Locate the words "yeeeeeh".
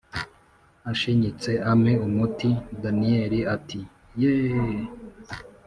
4.21-4.81